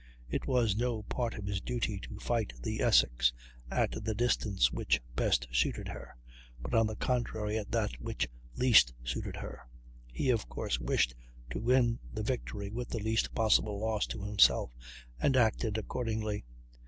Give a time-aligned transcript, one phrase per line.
[0.27, 3.31] It was no part of his duty to fight the Essex
[3.69, 6.15] at the distance which best suited her;
[6.59, 9.61] but, on the contrary, at that which least suited her.
[10.11, 11.13] He, of course, wished
[11.51, 14.71] to win the victory with the least possible loss to himself,
[15.19, 16.45] and acted accordingly.